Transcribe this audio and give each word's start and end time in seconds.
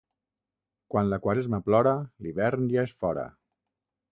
Quan 0.95 1.11
la 1.11 1.19
Quaresma 1.27 1.59
plora, 1.67 1.93
l'hivern 2.27 2.67
ja 2.73 2.89
és 2.89 2.99
fora. 3.05 3.29